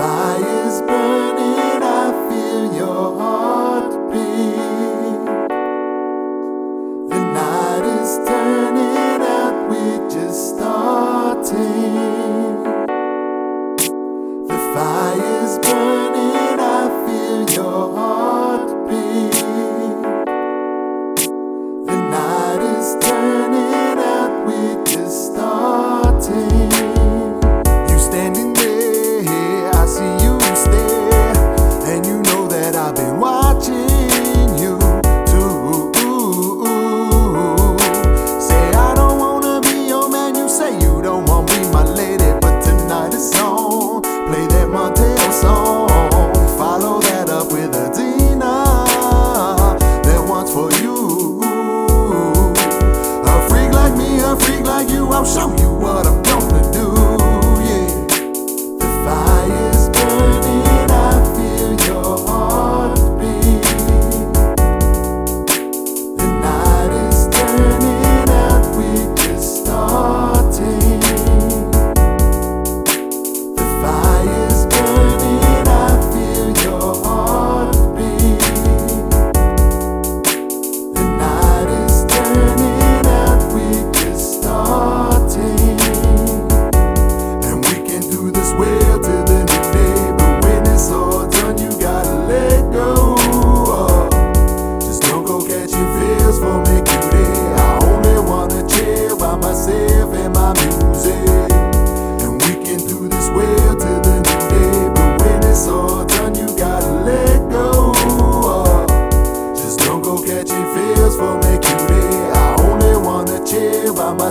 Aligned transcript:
fire's 0.00 0.80
burning, 0.80 1.09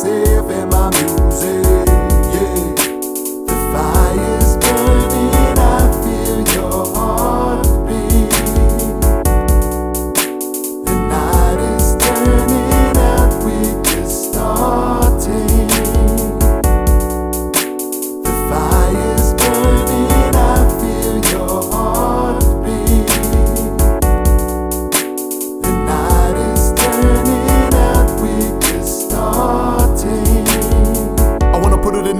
você. 0.00 0.59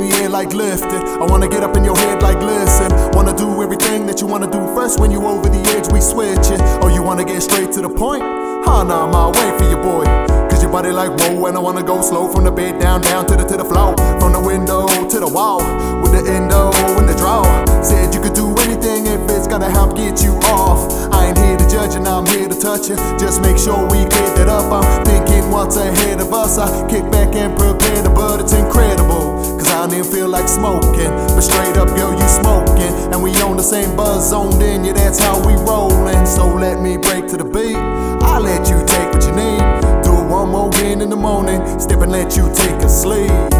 It 0.02 0.22
in 0.22 0.32
like 0.32 0.52
lifted. 0.52 1.02
I 1.20 1.24
wanna 1.24 1.48
get 1.48 1.62
up 1.62 1.76
in 1.76 1.84
your 1.84 1.96
head 1.96 2.22
like 2.22 2.40
listen. 2.40 2.90
Wanna 3.12 3.36
do 3.36 3.62
everything 3.62 4.06
that 4.06 4.20
you 4.20 4.26
wanna 4.26 4.50
do 4.50 4.60
first 4.74 5.00
when 5.00 5.10
you 5.10 5.26
over 5.26 5.48
the 5.48 5.60
edge, 5.76 5.92
we 5.92 6.00
switch 6.00 6.50
it. 6.50 6.60
Oh, 6.82 6.88
you 6.88 7.02
wanna 7.02 7.24
get 7.24 7.42
straight 7.42 7.72
to 7.72 7.80
the 7.82 7.88
point? 7.88 8.22
Huh, 8.64 8.84
nah, 8.84 9.06
my 9.06 9.28
way 9.28 9.58
for 9.58 9.64
your 9.64 9.82
boy. 9.82 10.04
Cause 10.48 10.62
your 10.62 10.72
body 10.72 10.90
like 10.90 11.10
whoa, 11.18 11.46
and 11.46 11.56
I 11.56 11.60
wanna 11.60 11.82
go 11.82 12.02
slow 12.02 12.28
from 12.32 12.44
the 12.44 12.52
bed 12.52 12.80
down, 12.80 13.02
down 13.02 13.26
to 13.26 13.36
the 13.36 13.44
to 13.44 13.56
the 13.56 13.64
floor. 13.64 13.96
From 14.20 14.32
the 14.32 14.40
window 14.40 14.86
to 14.86 15.20
the 15.20 15.28
wall, 15.28 15.60
with 16.02 16.12
the 16.12 16.22
endo 16.30 16.70
and 16.98 17.08
the 17.08 17.14
draw. 17.14 17.44
Said 17.82 18.14
you 18.14 18.20
could 18.20 18.34
do 18.34 18.54
anything 18.60 19.06
if 19.06 19.20
it's 19.30 19.46
gonna 19.46 19.70
help 19.70 19.96
get 19.96 20.22
you 20.22 20.34
off. 20.52 20.92
I 21.12 21.26
ain't 21.28 21.38
here 21.38 21.56
to 21.56 21.68
judge 21.68 21.94
and 21.94 22.06
I'm 22.06 22.26
here 22.26 22.48
to 22.48 22.58
touch 22.58 22.90
it. 22.90 22.98
Just 23.18 23.40
make 23.42 23.58
sure 23.58 23.80
we 23.90 24.04
clear 24.06 24.30
that 24.36 24.48
up. 24.48 24.70
I'm 24.72 25.04
thinking 25.04 25.50
what's 25.50 25.76
ahead 25.76 26.20
of 26.20 26.32
us. 26.32 26.58
I 26.58 26.66
kick 26.88 27.10
back 27.10 27.34
and 27.34 27.56
prepare 27.58 28.02
the 28.02 28.10
but 28.10 28.40
it's 28.40 28.52
incredible. 28.52 28.89
Like 30.30 30.48
smoking. 30.48 31.10
But 31.34 31.40
straight 31.40 31.76
up, 31.76 31.88
girl, 31.88 32.12
you 32.12 32.28
smoking. 32.28 32.94
And 33.12 33.22
we 33.22 33.30
on 33.42 33.56
the 33.56 33.62
same 33.62 33.96
buzz 33.96 34.30
zoned 34.30 34.62
in, 34.62 34.84
yeah, 34.84 34.92
that's 34.92 35.18
how 35.18 35.44
we 35.44 35.54
rollin'. 35.54 36.26
So 36.26 36.46
let 36.46 36.80
me 36.80 36.96
break 36.96 37.26
to 37.28 37.36
the 37.36 37.44
beat. 37.44 37.76
I'll 37.76 38.40
let 38.40 38.68
you 38.68 38.78
take 38.86 39.12
what 39.12 39.24
you 39.24 39.32
need. 39.32 39.60
Do 40.04 40.12
it 40.12 40.26
one 40.30 40.50
more 40.50 40.68
again 40.68 41.00
in 41.00 41.10
the 41.10 41.16
morning. 41.16 41.60
Step 41.78 42.00
and 42.00 42.12
let 42.12 42.36
you 42.36 42.50
take 42.54 42.80
a 42.82 42.88
sleep. 42.88 43.59